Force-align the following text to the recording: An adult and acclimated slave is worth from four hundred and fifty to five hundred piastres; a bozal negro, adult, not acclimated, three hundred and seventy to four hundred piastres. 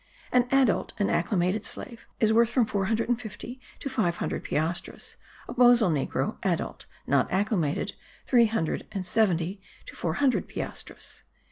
An 0.31 0.47
adult 0.49 0.93
and 0.97 1.11
acclimated 1.11 1.63
slave 1.63 2.07
is 2.19 2.33
worth 2.33 2.49
from 2.49 2.65
four 2.65 2.85
hundred 2.85 3.07
and 3.07 3.21
fifty 3.21 3.61
to 3.81 3.87
five 3.87 4.17
hundred 4.17 4.43
piastres; 4.43 5.15
a 5.47 5.53
bozal 5.53 5.91
negro, 5.91 6.37
adult, 6.41 6.87
not 7.05 7.31
acclimated, 7.31 7.93
three 8.25 8.47
hundred 8.47 8.87
and 8.91 9.05
seventy 9.05 9.61
to 9.85 9.95
four 9.95 10.15
hundred 10.15 10.47
piastres. 10.47 11.21